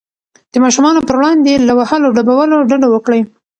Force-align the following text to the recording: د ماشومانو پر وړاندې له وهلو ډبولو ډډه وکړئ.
د 0.51 0.55
ماشومانو 0.63 1.05
پر 1.07 1.15
وړاندې 1.19 1.53
له 1.67 1.73
وهلو 1.79 2.13
ډبولو 2.17 2.57
ډډه 2.69 2.87
وکړئ. 2.91 3.21